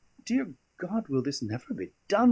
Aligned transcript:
"Dear 0.25 0.55
God, 0.79 1.09
will 1.09 1.21
this 1.21 1.43
never 1.43 1.75
be 1.75 1.93
done?" 2.07 2.19